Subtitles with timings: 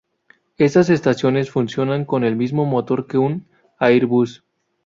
[0.57, 3.45] Estas estaciones funcionan con el mismo motor que un
[3.77, 4.43] Airbus.